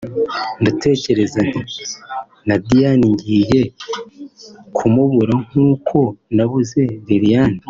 ndatekereza 0.61 1.39
nti 1.49 1.61
na 2.47 2.55
Diane 2.65 3.05
ngiye 3.13 3.61
kumubura 4.75 5.33
nk’uko 5.47 5.97
nabuze 6.35 6.81
Liliane 7.07 7.59